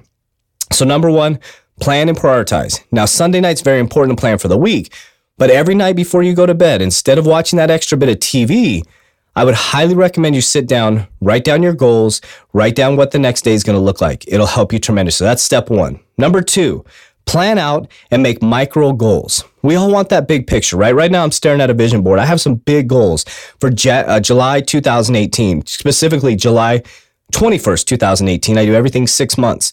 So 0.72 0.84
number 0.84 1.08
one, 1.08 1.38
plan 1.80 2.08
and 2.08 2.18
prioritize. 2.18 2.82
Now, 2.90 3.04
Sunday 3.04 3.40
night's 3.40 3.60
very 3.60 3.78
important 3.78 4.18
to 4.18 4.20
plan 4.20 4.38
for 4.38 4.48
the 4.48 4.58
week, 4.58 4.92
but 5.38 5.50
every 5.50 5.76
night 5.76 5.94
before 5.94 6.24
you 6.24 6.34
go 6.34 6.46
to 6.46 6.54
bed, 6.54 6.82
instead 6.82 7.16
of 7.16 7.26
watching 7.26 7.58
that 7.58 7.70
extra 7.70 7.96
bit 7.96 8.08
of 8.08 8.16
TV, 8.16 8.84
I 9.34 9.44
would 9.44 9.54
highly 9.54 9.94
recommend 9.94 10.34
you 10.34 10.42
sit 10.42 10.66
down, 10.66 11.06
write 11.20 11.44
down 11.44 11.62
your 11.62 11.72
goals, 11.72 12.20
write 12.52 12.74
down 12.74 12.96
what 12.96 13.12
the 13.12 13.18
next 13.18 13.42
day 13.42 13.54
is 13.54 13.64
going 13.64 13.78
to 13.78 13.84
look 13.84 14.00
like. 14.00 14.24
It'll 14.28 14.46
help 14.46 14.72
you 14.72 14.78
tremendously. 14.78 15.24
So 15.24 15.24
that's 15.24 15.42
step 15.42 15.70
one. 15.70 16.00
Number 16.18 16.42
two, 16.42 16.84
plan 17.24 17.58
out 17.58 17.90
and 18.10 18.22
make 18.22 18.42
micro 18.42 18.92
goals. 18.92 19.44
We 19.62 19.74
all 19.74 19.90
want 19.90 20.10
that 20.10 20.28
big 20.28 20.46
picture, 20.46 20.76
right? 20.76 20.94
Right 20.94 21.10
now, 21.10 21.22
I'm 21.22 21.30
staring 21.30 21.60
at 21.60 21.70
a 21.70 21.74
vision 21.74 22.02
board. 22.02 22.18
I 22.18 22.26
have 22.26 22.40
some 22.40 22.56
big 22.56 22.88
goals 22.88 23.24
for 23.58 23.68
uh, 23.68 24.20
July 24.20 24.60
2018, 24.60 25.66
specifically 25.66 26.36
July 26.36 26.82
21st, 27.32 27.84
2018. 27.86 28.58
I 28.58 28.66
do 28.66 28.74
everything 28.74 29.06
six 29.06 29.38
months. 29.38 29.72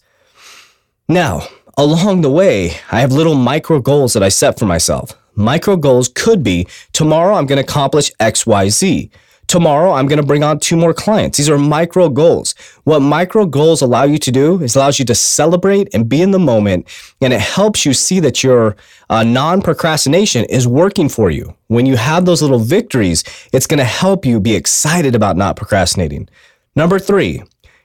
Now, 1.08 1.48
along 1.78 2.22
the 2.22 2.32
way, 2.32 2.76
I 2.92 3.02
have 3.02 3.12
little 3.12 3.36
micro 3.36 3.80
goals 3.80 4.14
that 4.14 4.24
I 4.24 4.30
set 4.30 4.58
for 4.58 4.66
myself. 4.66 5.18
Micro 5.36 5.76
goals 5.76 6.08
could 6.08 6.44
be 6.44 6.68
tomorrow 6.94 7.36
I'm 7.36 7.46
going 7.46 7.58
to 7.58 7.64
accomplish 7.64 8.12
X, 8.20 8.46
Y, 8.46 8.70
Z. 8.70 9.12
Tomorrow, 9.50 9.94
I'm 9.94 10.06
going 10.06 10.22
to 10.22 10.26
bring 10.26 10.44
on 10.44 10.60
two 10.60 10.76
more 10.76 10.94
clients. 10.94 11.40
These 11.40 11.50
are 11.50 11.58
micro 11.58 12.08
goals. 12.08 12.54
What 12.84 13.00
micro 13.00 13.48
goals 13.48 13.82
allow 13.82 14.04
you 14.04 14.20
to 14.20 14.32
do 14.32 14.62
is 14.62 14.76
allows 14.76 15.00
you 15.00 15.06
to 15.06 15.16
celebrate 15.16 15.90
and 15.92 16.08
be 16.08 16.22
in 16.22 16.30
the 16.30 16.38
moment, 16.38 16.88
and 17.20 17.34
it 17.34 17.42
helps 17.42 17.84
you 17.84 17.96
see 17.96 18.20
that 18.20 18.44
your 18.44 18.76
uh, 19.10 19.24
non-procrastination 19.24 20.46
is 20.46 20.68
working 20.68 21.10
for 21.10 21.32
you. 21.32 21.56
When 21.66 21.88
you 21.88 21.98
have 21.98 22.26
those 22.26 22.44
little 22.44 22.60
victories, 22.60 23.24
it's 23.52 23.66
going 23.66 23.80
to 23.80 23.84
help 23.86 24.24
you 24.24 24.40
be 24.40 24.54
excited 24.54 25.16
about 25.16 25.36
not 25.36 25.56
procrastinating. 25.56 26.30
Number 26.76 27.00
three, 27.00 27.42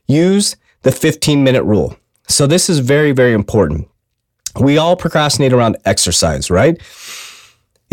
use 0.06 0.56
the 0.82 0.92
15 0.92 1.42
minute 1.42 1.64
rule. 1.64 1.96
So 2.28 2.46
this 2.46 2.68
is 2.68 2.80
very, 2.80 3.12
very 3.12 3.32
important. 3.32 3.88
We 4.60 4.76
all 4.76 4.96
procrastinate 4.96 5.54
around 5.54 5.78
exercise, 5.86 6.50
right? 6.50 6.78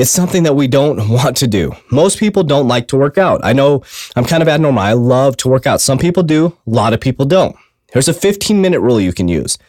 It's 0.01 0.09
something 0.09 0.41
that 0.43 0.55
we 0.55 0.67
don't 0.67 1.09
want 1.17 1.37
to 1.37 1.47
do. 1.47 1.73
Most 1.91 2.17
people 2.17 2.41
don't 2.41 2.67
like 2.67 2.87
to 2.87 2.97
work 2.97 3.19
out. 3.19 3.39
I 3.43 3.53
know 3.53 3.83
I'm 4.15 4.25
kind 4.25 4.41
of 4.41 4.49
abnormal. 4.49 4.81
I 4.81 4.93
love 4.93 5.37
to 5.37 5.47
work 5.47 5.67
out. 5.67 5.79
Some 5.79 5.99
people 5.99 6.23
do, 6.23 6.57
a 6.65 6.69
lot 6.71 6.93
of 6.93 6.99
people 6.99 7.23
don't. 7.23 7.55
Here's 7.93 8.07
a 8.07 8.13
15 8.13 8.59
minute 8.59 8.79
rule 8.79 8.99
you 8.99 9.13
can 9.13 9.27
use. 9.27 9.59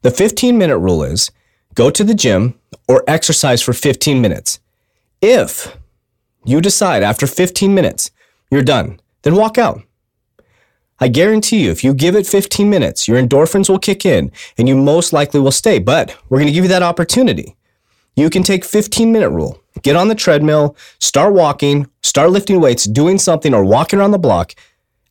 The 0.00 0.10
15 0.10 0.56
minute 0.56 0.78
rule 0.78 1.02
is 1.04 1.30
go 1.74 1.90
to 1.90 2.02
the 2.02 2.14
gym 2.14 2.58
or 2.88 3.04
exercise 3.06 3.60
for 3.60 3.74
15 3.74 4.22
minutes. 4.22 4.58
If 5.20 5.76
you 6.46 6.62
decide 6.62 7.02
after 7.02 7.26
15 7.26 7.74
minutes 7.74 8.10
you're 8.50 8.62
done, 8.62 9.00
then 9.20 9.36
walk 9.36 9.58
out. 9.58 9.82
I 10.98 11.08
guarantee 11.08 11.62
you, 11.62 11.70
if 11.70 11.84
you 11.84 11.92
give 11.92 12.16
it 12.16 12.26
15 12.26 12.70
minutes, 12.70 13.06
your 13.06 13.20
endorphins 13.20 13.68
will 13.68 13.78
kick 13.78 14.06
in 14.06 14.32
and 14.56 14.66
you 14.66 14.76
most 14.76 15.12
likely 15.12 15.40
will 15.40 15.52
stay. 15.52 15.78
But 15.78 16.16
we're 16.30 16.38
going 16.38 16.48
to 16.48 16.54
give 16.54 16.64
you 16.64 16.70
that 16.70 16.82
opportunity. 16.82 17.54
You 18.16 18.30
can 18.30 18.42
take 18.42 18.64
15 18.64 19.12
minute 19.12 19.28
rule 19.28 19.60
get 19.82 19.96
on 19.96 20.08
the 20.08 20.14
treadmill, 20.14 20.76
start 21.00 21.34
walking, 21.34 21.88
start 22.02 22.30
lifting 22.30 22.60
weights, 22.60 22.84
doing 22.84 23.18
something, 23.18 23.54
or 23.54 23.64
walking 23.64 23.98
around 23.98 24.12
the 24.12 24.18
block. 24.18 24.54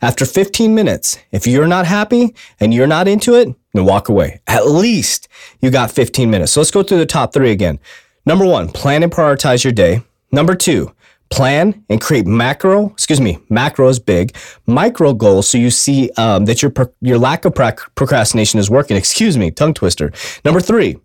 After 0.01 0.25
15 0.25 0.75
minutes, 0.75 1.18
if 1.31 1.48
you're 1.48 1.68
not 1.68 1.86
happy 1.86 2.36
and 2.60 2.74
you're 2.74 2.88
not 2.88 3.07
into 3.07 3.36
it, 3.36 3.56
then 3.74 3.86
walk 3.86 4.10
away. 4.10 4.42
At 4.48 4.68
least 4.68 5.29
you 5.62 5.72
got 5.72 5.91
15 5.91 6.29
minutes. 6.29 6.51
So 6.51 6.60
let's 6.60 6.72
go 6.72 6.84
through 6.84 6.98
the 6.98 7.05
top 7.05 7.34
three 7.34 7.51
again. 7.51 7.79
Number 8.25 8.46
one, 8.46 8.70
plan 8.70 9.03
and 9.03 9.12
prioritize 9.12 9.63
your 9.63 9.74
day. 9.74 10.01
Number 10.32 10.55
two, 10.55 10.93
plan 11.29 11.84
and 11.89 12.00
create 12.01 12.27
macro, 12.27 12.88
excuse 12.89 13.20
me, 13.20 13.39
macro 13.50 13.88
is 13.88 14.00
big, 14.00 14.36
micro 14.67 15.13
goals 15.13 15.48
so 15.48 15.58
you 15.58 15.72
see 15.72 16.12
um, 16.17 16.46
that 16.46 16.62
your, 16.62 16.72
your 17.01 17.17
lack 17.17 17.46
of 17.46 17.53
procrastination 17.96 18.60
is 18.60 18.70
working. 18.70 18.96
Excuse 18.96 19.38
me, 19.38 19.51
tongue 19.51 19.74
twister. 19.74 20.12
Number 20.46 20.60
three, 20.60 20.98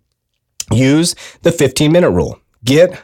use 0.71 1.15
the 1.41 1.51
15 1.51 1.91
minute 1.91 2.11
rule. 2.11 2.39
Get 2.63 3.01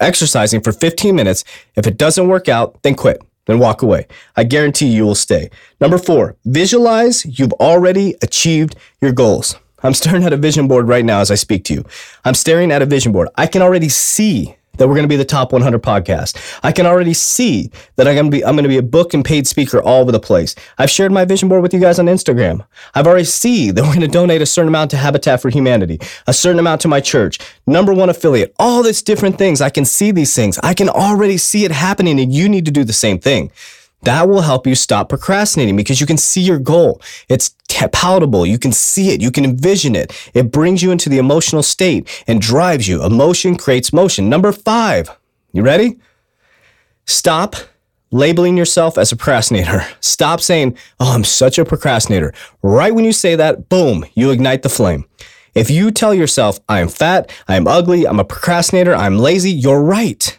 exercising 0.00 0.60
for 0.60 0.72
15 0.72 1.14
minutes. 1.14 1.44
If 1.76 1.86
it 1.86 1.96
doesn't 1.96 2.28
work 2.28 2.48
out, 2.48 2.82
then 2.82 2.94
quit. 2.94 3.22
Then 3.46 3.58
walk 3.60 3.82
away. 3.82 4.06
I 4.36 4.44
guarantee 4.44 4.86
you 4.86 5.04
will 5.04 5.14
stay. 5.14 5.50
Number 5.80 5.98
four, 5.98 6.36
visualize 6.44 7.24
you've 7.38 7.52
already 7.54 8.16
achieved 8.22 8.76
your 9.00 9.12
goals. 9.12 9.56
I'm 9.82 9.94
staring 10.02 10.24
at 10.24 10.32
a 10.32 10.36
vision 10.36 10.66
board 10.66 10.88
right 10.88 11.04
now 11.04 11.20
as 11.20 11.30
I 11.30 11.36
speak 11.36 11.64
to 11.64 11.74
you. 11.74 11.84
I'm 12.24 12.34
staring 12.34 12.72
at 12.72 12.82
a 12.82 12.86
vision 12.86 13.12
board. 13.12 13.28
I 13.36 13.46
can 13.46 13.62
already 13.62 13.88
see 13.88 14.55
that 14.76 14.88
we're 14.88 14.94
going 14.94 15.04
to 15.04 15.08
be 15.08 15.16
the 15.16 15.24
top 15.24 15.52
100 15.52 15.82
podcast. 15.82 16.60
I 16.62 16.72
can 16.72 16.86
already 16.86 17.14
see 17.14 17.70
that 17.96 18.06
I'm 18.06 18.14
going 18.14 18.26
to 18.26 18.30
be 18.30 18.44
I'm 18.44 18.54
going 18.54 18.64
to 18.64 18.68
be 18.68 18.78
a 18.78 18.82
book 18.82 19.14
and 19.14 19.24
paid 19.24 19.46
speaker 19.46 19.80
all 19.82 20.02
over 20.02 20.12
the 20.12 20.20
place. 20.20 20.54
I've 20.78 20.90
shared 20.90 21.12
my 21.12 21.24
vision 21.24 21.48
board 21.48 21.62
with 21.62 21.74
you 21.74 21.80
guys 21.80 21.98
on 21.98 22.06
Instagram. 22.06 22.66
I've 22.94 23.06
already 23.06 23.24
see 23.24 23.70
that 23.70 23.82
we're 23.82 23.94
going 23.94 24.00
to 24.00 24.08
donate 24.08 24.42
a 24.42 24.46
certain 24.46 24.68
amount 24.68 24.90
to 24.92 24.96
Habitat 24.96 25.40
for 25.40 25.50
Humanity, 25.50 25.98
a 26.26 26.32
certain 26.32 26.58
amount 26.58 26.80
to 26.82 26.88
my 26.88 27.00
church, 27.00 27.38
number 27.66 27.92
one 27.92 28.08
affiliate, 28.08 28.54
all 28.58 28.82
these 28.82 29.02
different 29.02 29.38
things. 29.38 29.60
I 29.60 29.70
can 29.70 29.84
see 29.84 30.10
these 30.10 30.34
things. 30.34 30.58
I 30.62 30.74
can 30.74 30.88
already 30.88 31.38
see 31.38 31.64
it 31.64 31.70
happening 31.70 32.20
and 32.20 32.32
you 32.32 32.48
need 32.48 32.64
to 32.66 32.70
do 32.70 32.84
the 32.84 32.92
same 32.92 33.18
thing. 33.18 33.50
That 34.02 34.28
will 34.28 34.42
help 34.42 34.66
you 34.66 34.74
stop 34.74 35.08
procrastinating 35.08 35.76
because 35.76 36.00
you 36.00 36.06
can 36.06 36.16
see 36.16 36.40
your 36.40 36.58
goal. 36.58 37.00
It's 37.28 37.54
palatable. 37.68 38.46
You 38.46 38.58
can 38.58 38.72
see 38.72 39.10
it. 39.10 39.20
You 39.20 39.30
can 39.30 39.44
envision 39.44 39.96
it. 39.96 40.12
It 40.34 40.52
brings 40.52 40.82
you 40.82 40.90
into 40.90 41.08
the 41.08 41.18
emotional 41.18 41.62
state 41.62 42.24
and 42.26 42.40
drives 42.40 42.86
you. 42.86 43.04
Emotion 43.04 43.56
creates 43.56 43.92
motion. 43.92 44.28
Number 44.28 44.52
five, 44.52 45.10
you 45.52 45.62
ready? 45.62 45.98
Stop 47.06 47.56
labeling 48.10 48.56
yourself 48.56 48.96
as 48.98 49.12
a 49.12 49.16
procrastinator. 49.16 49.84
Stop 50.00 50.40
saying, 50.40 50.76
Oh, 51.00 51.12
I'm 51.14 51.24
such 51.24 51.58
a 51.58 51.64
procrastinator. 51.64 52.32
Right 52.62 52.94
when 52.94 53.04
you 53.04 53.12
say 53.12 53.34
that, 53.36 53.68
boom, 53.68 54.04
you 54.14 54.30
ignite 54.30 54.62
the 54.62 54.68
flame. 54.68 55.04
If 55.54 55.70
you 55.70 55.90
tell 55.90 56.12
yourself, 56.12 56.60
I 56.68 56.80
am 56.80 56.88
fat, 56.88 57.32
I 57.48 57.56
am 57.56 57.66
ugly, 57.66 58.06
I'm 58.06 58.20
a 58.20 58.24
procrastinator, 58.24 58.94
I'm 58.94 59.18
lazy, 59.18 59.50
you're 59.50 59.82
right. 59.82 60.38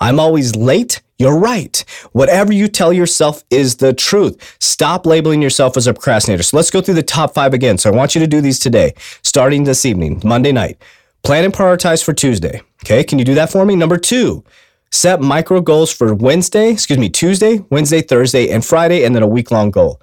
I'm 0.00 0.18
always 0.18 0.56
late, 0.56 1.02
you're 1.18 1.38
right. 1.38 1.84
Whatever 2.12 2.52
you 2.52 2.68
tell 2.68 2.92
yourself 2.92 3.44
is 3.50 3.76
the 3.76 3.92
truth. 3.92 4.56
Stop 4.58 5.04
labeling 5.04 5.42
yourself 5.42 5.76
as 5.76 5.86
a 5.86 5.92
procrastinator. 5.92 6.42
So 6.42 6.56
let's 6.56 6.70
go 6.70 6.80
through 6.80 6.94
the 6.94 7.02
top 7.02 7.34
five 7.34 7.52
again. 7.52 7.76
So 7.76 7.92
I 7.92 7.94
want 7.94 8.14
you 8.14 8.20
to 8.20 8.26
do 8.26 8.40
these 8.40 8.58
today, 8.58 8.94
starting 9.22 9.64
this 9.64 9.84
evening, 9.84 10.22
Monday 10.24 10.52
night. 10.52 10.80
Plan 11.22 11.44
and 11.44 11.52
prioritize 11.52 12.02
for 12.02 12.14
Tuesday. 12.14 12.62
Okay, 12.82 13.04
can 13.04 13.18
you 13.18 13.26
do 13.26 13.34
that 13.34 13.52
for 13.52 13.66
me? 13.66 13.76
Number 13.76 13.98
two, 13.98 14.42
set 14.90 15.20
micro 15.20 15.60
goals 15.60 15.92
for 15.92 16.14
Wednesday, 16.14 16.70
excuse 16.70 16.98
me, 16.98 17.10
Tuesday, 17.10 17.58
Wednesday, 17.68 18.00
Thursday, 18.00 18.48
and 18.48 18.64
Friday, 18.64 19.04
and 19.04 19.14
then 19.14 19.22
a 19.22 19.28
week 19.28 19.50
long 19.50 19.70
goal. 19.70 20.00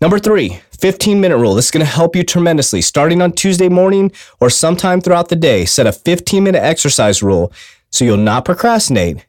Number 0.00 0.18
three, 0.18 0.60
15 0.80 1.20
minute 1.20 1.36
rule. 1.36 1.54
This 1.54 1.66
is 1.66 1.70
going 1.70 1.86
to 1.86 1.92
help 1.92 2.16
you 2.16 2.24
tremendously. 2.24 2.80
Starting 2.80 3.22
on 3.22 3.32
Tuesday 3.32 3.68
morning 3.68 4.10
or 4.40 4.50
sometime 4.50 5.00
throughout 5.00 5.28
the 5.28 5.36
day, 5.36 5.64
set 5.66 5.86
a 5.86 5.92
15 5.92 6.42
minute 6.42 6.62
exercise 6.62 7.22
rule 7.22 7.52
so 7.90 8.04
you'll 8.04 8.16
not 8.16 8.44
procrastinate. 8.44 9.26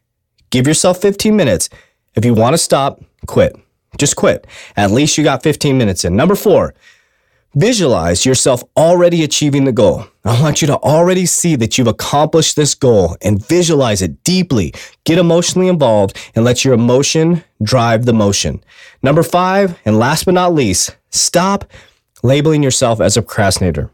Give 0.49 0.67
yourself 0.67 1.01
15 1.01 1.35
minutes. 1.35 1.69
If 2.15 2.25
you 2.25 2.33
want 2.33 2.53
to 2.53 2.57
stop, 2.57 3.01
quit. 3.25 3.55
Just 3.97 4.15
quit. 4.15 4.47
At 4.75 4.91
least 4.91 5.17
you 5.17 5.23
got 5.23 5.43
15 5.43 5.77
minutes 5.77 6.05
in. 6.05 6.15
Number 6.15 6.35
four, 6.35 6.73
visualize 7.55 8.25
yourself 8.25 8.63
already 8.77 9.23
achieving 9.23 9.65
the 9.65 9.71
goal. 9.71 10.05
I 10.23 10.39
want 10.41 10.61
you 10.61 10.67
to 10.67 10.77
already 10.77 11.25
see 11.25 11.55
that 11.57 11.77
you've 11.77 11.87
accomplished 11.87 12.55
this 12.55 12.75
goal 12.75 13.17
and 13.21 13.45
visualize 13.45 14.01
it 14.01 14.23
deeply. 14.23 14.73
Get 15.03 15.17
emotionally 15.17 15.67
involved 15.67 16.17
and 16.35 16.45
let 16.45 16.63
your 16.63 16.73
emotion 16.73 17.43
drive 17.63 18.05
the 18.05 18.13
motion. 18.13 18.63
Number 19.01 19.23
five, 19.23 19.79
and 19.83 19.97
last 19.97 20.25
but 20.25 20.33
not 20.33 20.53
least, 20.53 20.95
stop 21.09 21.65
labeling 22.23 22.63
yourself 22.63 23.01
as 23.01 23.17
a 23.17 23.21
procrastinator. 23.21 23.89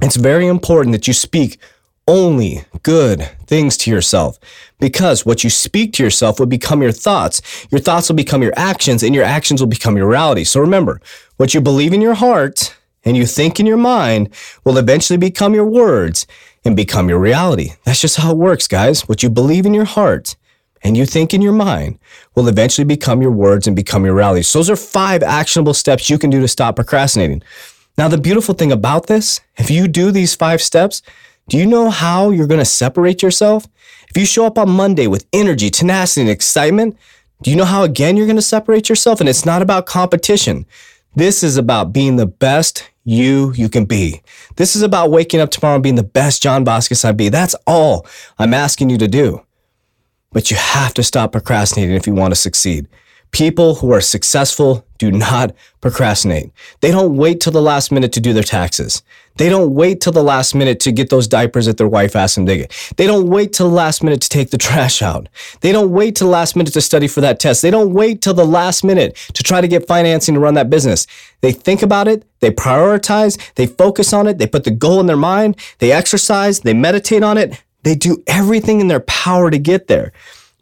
It's 0.00 0.16
very 0.16 0.46
important 0.46 0.92
that 0.92 1.06
you 1.06 1.12
speak 1.12 1.60
only 2.08 2.64
good 2.82 3.22
things 3.46 3.76
to 3.76 3.90
yourself 3.90 4.38
because 4.80 5.26
what 5.26 5.44
you 5.44 5.50
speak 5.50 5.92
to 5.92 6.02
yourself 6.02 6.40
will 6.40 6.46
become 6.46 6.82
your 6.82 6.90
thoughts. 6.90 7.66
Your 7.70 7.80
thoughts 7.80 8.08
will 8.08 8.16
become 8.16 8.42
your 8.42 8.54
actions 8.56 9.02
and 9.02 9.14
your 9.14 9.24
actions 9.24 9.60
will 9.60 9.68
become 9.68 9.96
your 9.96 10.08
reality. 10.08 10.42
So 10.42 10.58
remember, 10.60 11.00
what 11.36 11.54
you 11.54 11.60
believe 11.60 11.92
in 11.92 12.00
your 12.00 12.14
heart 12.14 12.74
and 13.04 13.16
you 13.16 13.26
think 13.26 13.60
in 13.60 13.66
your 13.66 13.76
mind 13.76 14.30
will 14.64 14.78
eventually 14.78 15.18
become 15.18 15.54
your 15.54 15.66
words 15.66 16.26
and 16.64 16.74
become 16.74 17.08
your 17.08 17.18
reality. 17.18 17.72
That's 17.84 18.00
just 18.00 18.16
how 18.16 18.32
it 18.32 18.38
works, 18.38 18.66
guys. 18.66 19.08
What 19.08 19.22
you 19.22 19.30
believe 19.30 19.66
in 19.66 19.74
your 19.74 19.84
heart 19.84 20.34
and 20.82 20.96
you 20.96 21.04
think 21.04 21.34
in 21.34 21.42
your 21.42 21.52
mind 21.52 21.98
will 22.34 22.48
eventually 22.48 22.84
become 22.84 23.20
your 23.20 23.30
words 23.30 23.66
and 23.66 23.76
become 23.76 24.04
your 24.04 24.14
reality. 24.14 24.42
So 24.42 24.58
those 24.58 24.70
are 24.70 24.76
five 24.76 25.22
actionable 25.22 25.74
steps 25.74 26.08
you 26.08 26.18
can 26.18 26.30
do 26.30 26.40
to 26.40 26.48
stop 26.48 26.76
procrastinating. 26.76 27.42
Now, 27.96 28.06
the 28.06 28.18
beautiful 28.18 28.54
thing 28.54 28.70
about 28.70 29.08
this, 29.08 29.40
if 29.56 29.70
you 29.70 29.88
do 29.88 30.12
these 30.12 30.36
five 30.36 30.62
steps, 30.62 31.02
do 31.48 31.56
you 31.56 31.66
know 31.66 31.90
how 31.90 32.30
you're 32.30 32.46
going 32.46 32.60
to 32.60 32.64
separate 32.64 33.22
yourself? 33.22 33.66
If 34.10 34.16
you 34.16 34.26
show 34.26 34.46
up 34.46 34.58
on 34.58 34.70
Monday 34.70 35.06
with 35.06 35.26
energy, 35.32 35.70
tenacity, 35.70 36.22
and 36.22 36.30
excitement, 36.30 36.96
do 37.42 37.50
you 37.50 37.56
know 37.56 37.64
how 37.64 37.82
again 37.84 38.16
you're 38.16 38.26
going 38.26 38.36
to 38.36 38.42
separate 38.42 38.88
yourself? 38.88 39.20
And 39.20 39.28
it's 39.28 39.46
not 39.46 39.62
about 39.62 39.86
competition. 39.86 40.66
This 41.14 41.42
is 41.42 41.56
about 41.56 41.92
being 41.92 42.16
the 42.16 42.26
best 42.26 42.90
you 43.04 43.52
you 43.54 43.68
can 43.68 43.86
be. 43.86 44.20
This 44.56 44.76
is 44.76 44.82
about 44.82 45.10
waking 45.10 45.40
up 45.40 45.50
tomorrow 45.50 45.76
and 45.76 45.82
being 45.82 45.94
the 45.94 46.02
best 46.02 46.42
John 46.42 46.64
Vasquez 46.64 47.04
I 47.04 47.12
be. 47.12 47.28
That's 47.28 47.54
all 47.66 48.06
I'm 48.38 48.52
asking 48.54 48.90
you 48.90 48.98
to 48.98 49.08
do. 49.08 49.42
But 50.32 50.50
you 50.50 50.58
have 50.58 50.92
to 50.94 51.02
stop 51.02 51.32
procrastinating 51.32 51.94
if 51.94 52.06
you 52.06 52.14
want 52.14 52.32
to 52.32 52.36
succeed. 52.36 52.86
People 53.30 53.76
who 53.76 53.92
are 53.92 54.00
successful 54.00 54.86
do 54.98 55.12
not 55.12 55.54
procrastinate. 55.80 56.50
They 56.80 56.90
don't 56.90 57.16
wait 57.16 57.40
till 57.40 57.52
the 57.52 57.62
last 57.62 57.92
minute 57.92 58.12
to 58.14 58.20
do 58.20 58.32
their 58.32 58.42
taxes. 58.42 59.02
They 59.36 59.48
don't 59.48 59.74
wait 59.74 60.00
till 60.00 60.12
the 60.12 60.22
last 60.22 60.54
minute 60.54 60.80
to 60.80 60.92
get 60.92 61.10
those 61.10 61.28
diapers 61.28 61.66
that 61.66 61.76
their 61.76 61.88
wife 61.88 62.16
asks 62.16 62.34
them 62.34 62.46
to 62.46 62.56
get. 62.56 62.92
They 62.96 63.06
don't 63.06 63.28
wait 63.28 63.52
till 63.52 63.68
the 63.68 63.74
last 63.74 64.02
minute 64.02 64.20
to 64.22 64.28
take 64.28 64.50
the 64.50 64.58
trash 64.66 65.00
out. 65.00 65.28
They 65.60 65.70
don't 65.70 65.92
wait 65.92 66.16
till 66.16 66.26
the 66.26 66.32
last 66.32 66.56
minute 66.56 66.72
to 66.72 66.80
study 66.80 67.06
for 67.06 67.20
that 67.20 67.38
test. 67.38 67.62
They 67.62 67.70
don't 67.70 67.92
wait 67.92 68.20
till 68.20 68.34
the 68.34 68.44
last 68.44 68.82
minute 68.82 69.16
to 69.34 69.42
try 69.42 69.60
to 69.60 69.68
get 69.68 69.86
financing 69.86 70.34
to 70.34 70.40
run 70.40 70.54
that 70.54 70.70
business. 70.70 71.06
They 71.40 71.52
think 71.52 71.82
about 71.82 72.08
it, 72.08 72.24
they 72.40 72.50
prioritize, 72.50 73.38
they 73.54 73.66
focus 73.66 74.12
on 74.12 74.26
it, 74.26 74.38
they 74.38 74.46
put 74.46 74.64
the 74.64 74.72
goal 74.72 74.98
in 74.98 75.06
their 75.06 75.16
mind, 75.16 75.56
they 75.78 75.92
exercise, 75.92 76.60
they 76.60 76.74
meditate 76.74 77.22
on 77.22 77.38
it, 77.38 77.62
they 77.84 77.94
do 77.94 78.22
everything 78.26 78.80
in 78.80 78.88
their 78.88 79.00
power 79.00 79.50
to 79.50 79.58
get 79.58 79.86
there. 79.86 80.12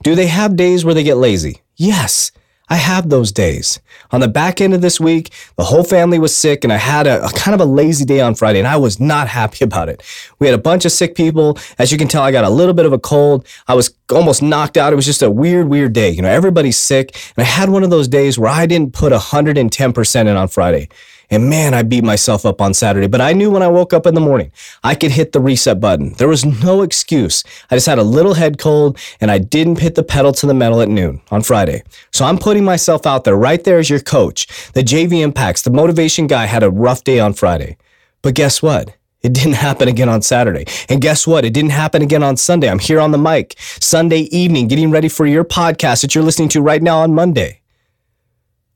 Do 0.02 0.14
they 0.14 0.26
have 0.26 0.56
days 0.56 0.84
where 0.84 0.94
they 0.94 1.02
get 1.02 1.16
lazy? 1.16 1.62
Yes. 1.76 2.30
I 2.68 2.76
have 2.76 3.10
those 3.10 3.30
days. 3.30 3.78
On 4.10 4.20
the 4.20 4.28
back 4.28 4.60
end 4.60 4.74
of 4.74 4.80
this 4.80 4.98
week, 4.98 5.30
the 5.56 5.64
whole 5.64 5.84
family 5.84 6.18
was 6.18 6.34
sick 6.34 6.64
and 6.64 6.72
I 6.72 6.78
had 6.78 7.06
a, 7.06 7.24
a, 7.24 7.30
kind 7.30 7.54
of 7.54 7.60
a 7.60 7.70
lazy 7.70 8.04
day 8.04 8.20
on 8.20 8.34
Friday 8.34 8.58
and 8.58 8.66
I 8.66 8.76
was 8.76 8.98
not 8.98 9.28
happy 9.28 9.64
about 9.64 9.88
it. 9.88 10.02
We 10.40 10.46
had 10.48 10.54
a 10.54 10.62
bunch 10.62 10.84
of 10.84 10.92
sick 10.92 11.14
people. 11.14 11.58
As 11.78 11.92
you 11.92 11.98
can 11.98 12.08
tell, 12.08 12.22
I 12.22 12.32
got 12.32 12.44
a 12.44 12.50
little 12.50 12.74
bit 12.74 12.84
of 12.84 12.92
a 12.92 12.98
cold. 12.98 13.46
I 13.68 13.74
was 13.74 13.94
almost 14.10 14.42
knocked 14.42 14.76
out. 14.76 14.92
It 14.92 14.96
was 14.96 15.06
just 15.06 15.22
a 15.22 15.30
weird, 15.30 15.68
weird 15.68 15.92
day. 15.92 16.10
You 16.10 16.22
know, 16.22 16.28
everybody's 16.28 16.78
sick. 16.78 17.14
And 17.36 17.44
I 17.44 17.48
had 17.48 17.68
one 17.68 17.84
of 17.84 17.90
those 17.90 18.08
days 18.08 18.38
where 18.38 18.50
I 18.50 18.66
didn't 18.66 18.92
put 18.92 19.12
110% 19.12 20.20
in 20.20 20.28
on 20.28 20.48
Friday. 20.48 20.88
And 21.30 21.50
man, 21.50 21.74
I 21.74 21.82
beat 21.82 22.04
myself 22.04 22.46
up 22.46 22.60
on 22.60 22.74
Saturday, 22.74 23.08
but 23.08 23.20
I 23.20 23.32
knew 23.32 23.50
when 23.50 23.62
I 23.62 23.68
woke 23.68 23.92
up 23.92 24.06
in 24.06 24.14
the 24.14 24.20
morning, 24.20 24.52
I 24.84 24.94
could 24.94 25.10
hit 25.10 25.32
the 25.32 25.40
reset 25.40 25.80
button. 25.80 26.12
There 26.14 26.28
was 26.28 26.44
no 26.44 26.82
excuse. 26.82 27.42
I 27.70 27.76
just 27.76 27.86
had 27.86 27.98
a 27.98 28.04
little 28.04 28.34
head 28.34 28.58
cold 28.58 28.98
and 29.20 29.30
I 29.30 29.38
didn't 29.38 29.80
hit 29.80 29.94
the 29.96 30.02
pedal 30.02 30.32
to 30.32 30.46
the 30.46 30.54
metal 30.54 30.80
at 30.80 30.88
noon 30.88 31.20
on 31.30 31.42
Friday. 31.42 31.82
So 32.12 32.24
I'm 32.24 32.38
putting 32.38 32.64
myself 32.64 33.06
out 33.06 33.24
there 33.24 33.36
right 33.36 33.62
there 33.64 33.78
as 33.78 33.90
your 33.90 34.00
coach. 34.00 34.46
The 34.72 34.82
JV 34.82 35.22
Impacts, 35.22 35.62
the 35.62 35.70
motivation 35.70 36.26
guy 36.26 36.46
had 36.46 36.62
a 36.62 36.70
rough 36.70 37.02
day 37.04 37.18
on 37.18 37.34
Friday. 37.34 37.76
But 38.22 38.34
guess 38.34 38.62
what? 38.62 38.94
It 39.22 39.32
didn't 39.32 39.54
happen 39.54 39.88
again 39.88 40.08
on 40.08 40.22
Saturday. 40.22 40.66
And 40.88 41.00
guess 41.00 41.26
what? 41.26 41.44
It 41.44 41.52
didn't 41.52 41.70
happen 41.70 42.02
again 42.02 42.22
on 42.22 42.36
Sunday. 42.36 42.70
I'm 42.70 42.78
here 42.78 43.00
on 43.00 43.10
the 43.10 43.18
mic 43.18 43.58
Sunday 43.58 44.20
evening 44.30 44.68
getting 44.68 44.92
ready 44.92 45.08
for 45.08 45.26
your 45.26 45.44
podcast 45.44 46.02
that 46.02 46.14
you're 46.14 46.22
listening 46.22 46.48
to 46.50 46.62
right 46.62 46.82
now 46.82 47.00
on 47.00 47.12
Monday. 47.12 47.60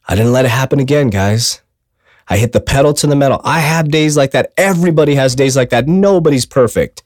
I 0.08 0.16
didn't 0.16 0.32
let 0.32 0.44
it 0.44 0.50
happen 0.50 0.80
again, 0.80 1.08
guys. 1.08 1.60
I 2.30 2.38
hit 2.38 2.52
the 2.52 2.60
pedal 2.60 2.94
to 2.94 3.06
the 3.08 3.16
metal. 3.16 3.40
I 3.44 3.58
have 3.58 3.90
days 3.90 4.16
like 4.16 4.30
that. 4.30 4.52
Everybody 4.56 5.16
has 5.16 5.34
days 5.34 5.56
like 5.56 5.70
that. 5.70 5.88
Nobody's 5.88 6.46
perfect. 6.46 7.02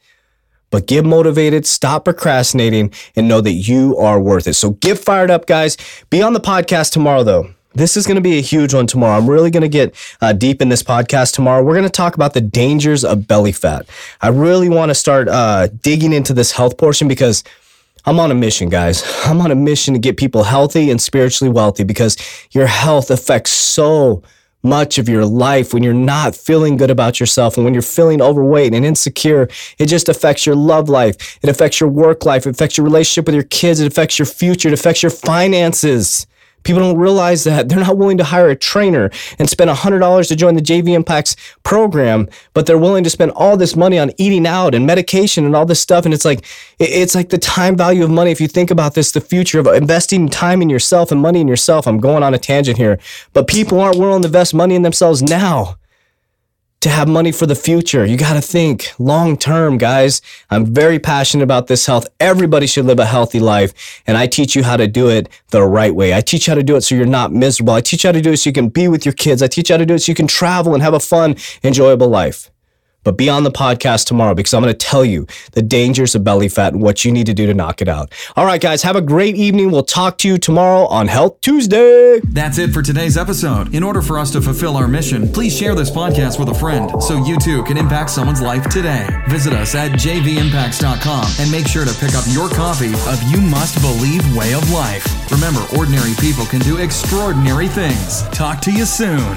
But 0.70 0.86
get 0.86 1.04
motivated, 1.04 1.66
stop 1.66 2.04
procrastinating, 2.04 2.92
and 3.16 3.26
know 3.26 3.40
that 3.40 3.52
you 3.52 3.96
are 3.96 4.20
worth 4.20 4.46
it. 4.46 4.54
So 4.54 4.70
get 4.70 4.98
fired 4.98 5.30
up, 5.30 5.46
guys. 5.46 5.76
Be 6.10 6.20
on 6.20 6.34
the 6.34 6.40
podcast 6.40 6.92
tomorrow, 6.92 7.22
though. 7.22 7.54
This 7.72 7.96
is 7.96 8.06
going 8.06 8.16
to 8.16 8.20
be 8.20 8.38
a 8.38 8.42
huge 8.42 8.74
one 8.74 8.86
tomorrow. 8.86 9.16
I'm 9.16 9.28
really 9.28 9.50
going 9.50 9.62
to 9.62 9.68
get 9.68 9.94
uh, 10.20 10.32
deep 10.32 10.60
in 10.60 10.68
this 10.68 10.82
podcast 10.82 11.34
tomorrow. 11.34 11.62
We're 11.64 11.74
going 11.74 11.84
to 11.84 11.90
talk 11.90 12.14
about 12.14 12.34
the 12.34 12.40
dangers 12.40 13.04
of 13.04 13.26
belly 13.26 13.52
fat. 13.52 13.88
I 14.20 14.28
really 14.28 14.68
want 14.68 14.90
to 14.90 14.94
start 14.94 15.28
uh, 15.28 15.68
digging 15.80 16.12
into 16.12 16.34
this 16.34 16.52
health 16.52 16.76
portion 16.76 17.08
because 17.08 17.42
I'm 18.04 18.20
on 18.20 18.30
a 18.30 18.34
mission, 18.34 18.68
guys. 18.68 19.02
I'm 19.24 19.40
on 19.40 19.50
a 19.50 19.56
mission 19.56 19.94
to 19.94 20.00
get 20.00 20.16
people 20.16 20.44
healthy 20.44 20.90
and 20.90 21.00
spiritually 21.00 21.52
wealthy 21.52 21.82
because 21.82 22.16
your 22.50 22.66
health 22.66 23.10
affects 23.10 23.50
so 23.50 24.22
much 24.64 24.98
of 24.98 25.08
your 25.08 25.24
life 25.24 25.72
when 25.72 25.82
you're 25.82 25.94
not 25.94 26.34
feeling 26.34 26.76
good 26.76 26.90
about 26.90 27.20
yourself 27.20 27.56
and 27.56 27.64
when 27.64 27.74
you're 27.74 27.82
feeling 27.82 28.20
overweight 28.22 28.74
and 28.74 28.84
insecure. 28.84 29.48
It 29.78 29.86
just 29.86 30.08
affects 30.08 30.46
your 30.46 30.56
love 30.56 30.88
life. 30.88 31.38
It 31.42 31.50
affects 31.50 31.80
your 31.80 31.90
work 31.90 32.24
life. 32.24 32.46
It 32.46 32.50
affects 32.50 32.76
your 32.76 32.84
relationship 32.84 33.26
with 33.26 33.34
your 33.34 33.44
kids. 33.44 33.80
It 33.80 33.86
affects 33.86 34.18
your 34.18 34.26
future. 34.26 34.68
It 34.68 34.74
affects 34.74 35.02
your 35.02 35.10
finances. 35.10 36.26
People 36.64 36.82
don't 36.82 36.98
realize 36.98 37.44
that 37.44 37.68
they're 37.68 37.78
not 37.78 37.96
willing 37.96 38.18
to 38.18 38.24
hire 38.24 38.48
a 38.48 38.56
trainer 38.56 39.10
and 39.38 39.48
spend 39.48 39.70
$100 39.70 40.28
to 40.28 40.36
join 40.36 40.54
the 40.54 40.62
JV 40.62 40.94
Impacts 40.94 41.36
program, 41.62 42.28
but 42.52 42.66
they're 42.66 42.78
willing 42.78 43.04
to 43.04 43.10
spend 43.10 43.30
all 43.32 43.56
this 43.56 43.76
money 43.76 43.98
on 43.98 44.12
eating 44.16 44.46
out 44.46 44.74
and 44.74 44.86
medication 44.86 45.44
and 45.44 45.54
all 45.54 45.66
this 45.66 45.80
stuff. 45.80 46.04
And 46.04 46.12
it's 46.12 46.24
like, 46.24 46.44
it's 46.78 47.14
like 47.14 47.28
the 47.28 47.38
time 47.38 47.76
value 47.76 48.02
of 48.02 48.10
money. 48.10 48.30
If 48.30 48.40
you 48.40 48.48
think 48.48 48.70
about 48.70 48.94
this, 48.94 49.12
the 49.12 49.20
future 49.20 49.60
of 49.60 49.66
investing 49.66 50.28
time 50.28 50.62
in 50.62 50.70
yourself 50.70 51.12
and 51.12 51.20
money 51.20 51.40
in 51.40 51.48
yourself. 51.48 51.86
I'm 51.86 52.00
going 52.00 52.22
on 52.22 52.34
a 52.34 52.38
tangent 52.38 52.78
here, 52.78 52.98
but 53.32 53.46
people 53.46 53.80
aren't 53.80 53.98
willing 53.98 54.22
to 54.22 54.28
invest 54.28 54.54
money 54.54 54.74
in 54.74 54.82
themselves 54.82 55.22
now 55.22 55.76
to 56.84 56.90
have 56.90 57.08
money 57.08 57.32
for 57.32 57.46
the 57.46 57.54
future. 57.54 58.04
You 58.04 58.18
got 58.18 58.34
to 58.34 58.42
think 58.42 58.92
long 58.98 59.38
term, 59.38 59.78
guys. 59.78 60.20
I'm 60.50 60.66
very 60.66 60.98
passionate 60.98 61.42
about 61.42 61.66
this 61.66 61.86
health. 61.86 62.06
Everybody 62.20 62.66
should 62.66 62.84
live 62.84 62.98
a 62.98 63.06
healthy 63.06 63.40
life. 63.40 64.02
And 64.06 64.18
I 64.18 64.26
teach 64.26 64.54
you 64.54 64.62
how 64.62 64.76
to 64.76 64.86
do 64.86 65.08
it 65.08 65.30
the 65.48 65.62
right 65.62 65.94
way. 65.94 66.12
I 66.12 66.20
teach 66.20 66.46
you 66.46 66.50
how 66.50 66.56
to 66.56 66.62
do 66.62 66.76
it 66.76 66.82
so 66.82 66.94
you're 66.94 67.06
not 67.06 67.32
miserable. 67.32 67.72
I 67.72 67.80
teach 67.80 68.04
you 68.04 68.08
how 68.08 68.12
to 68.12 68.20
do 68.20 68.32
it 68.32 68.36
so 68.36 68.50
you 68.50 68.54
can 68.54 68.68
be 68.68 68.86
with 68.88 69.06
your 69.06 69.14
kids. 69.14 69.42
I 69.42 69.46
teach 69.46 69.70
you 69.70 69.74
how 69.74 69.78
to 69.78 69.86
do 69.86 69.94
it 69.94 70.00
so 70.00 70.12
you 70.12 70.14
can 70.14 70.26
travel 70.26 70.74
and 70.74 70.82
have 70.82 70.92
a 70.92 71.00
fun, 71.00 71.36
enjoyable 71.62 72.08
life. 72.08 72.50
But 73.04 73.16
be 73.16 73.28
on 73.28 73.44
the 73.44 73.50
podcast 73.50 74.06
tomorrow 74.06 74.34
because 74.34 74.52
I'm 74.54 74.62
going 74.62 74.72
to 74.72 74.78
tell 74.78 75.04
you 75.04 75.26
the 75.52 75.62
dangers 75.62 76.14
of 76.14 76.24
belly 76.24 76.48
fat 76.48 76.72
and 76.72 76.82
what 76.82 77.04
you 77.04 77.12
need 77.12 77.26
to 77.26 77.34
do 77.34 77.46
to 77.46 77.54
knock 77.54 77.80
it 77.80 77.88
out. 77.88 78.12
All 78.36 78.44
right, 78.46 78.60
guys, 78.60 78.82
have 78.82 78.96
a 78.96 79.00
great 79.00 79.36
evening. 79.36 79.70
We'll 79.70 79.84
talk 79.84 80.18
to 80.18 80.28
you 80.28 80.38
tomorrow 80.38 80.86
on 80.86 81.08
Health 81.08 81.40
Tuesday. 81.40 82.20
That's 82.20 82.58
it 82.58 82.72
for 82.72 82.82
today's 82.82 83.16
episode. 83.16 83.74
In 83.74 83.82
order 83.82 84.02
for 84.02 84.18
us 84.18 84.30
to 84.32 84.40
fulfill 84.40 84.76
our 84.76 84.88
mission, 84.88 85.32
please 85.32 85.56
share 85.56 85.74
this 85.74 85.90
podcast 85.90 86.38
with 86.38 86.48
a 86.48 86.54
friend 86.54 87.02
so 87.02 87.24
you 87.24 87.38
too 87.38 87.62
can 87.64 87.76
impact 87.76 88.10
someone's 88.10 88.40
life 88.40 88.68
today. 88.68 89.06
Visit 89.28 89.52
us 89.52 89.74
at 89.74 89.92
jvimpacts.com 89.92 91.26
and 91.38 91.50
make 91.50 91.66
sure 91.66 91.84
to 91.84 91.94
pick 91.94 92.14
up 92.14 92.24
your 92.28 92.48
copy 92.48 92.88
of 92.94 93.22
You 93.30 93.40
Must 93.40 93.80
Believe 93.80 94.36
Way 94.36 94.54
of 94.54 94.68
Life. 94.70 95.30
Remember, 95.30 95.64
ordinary 95.76 96.14
people 96.20 96.46
can 96.46 96.60
do 96.60 96.78
extraordinary 96.78 97.68
things. 97.68 98.22
Talk 98.28 98.60
to 98.62 98.72
you 98.72 98.84
soon. 98.84 99.36